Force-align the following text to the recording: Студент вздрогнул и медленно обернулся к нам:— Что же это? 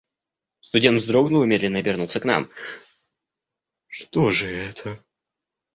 Студент 0.61 0.99
вздрогнул 0.99 1.43
и 1.43 1.45
медленно 1.45 1.77
обернулся 1.77 2.19
к 2.19 2.25
нам:— 2.25 2.49
Что 3.87 4.31
же 4.31 4.47
это? 4.49 4.97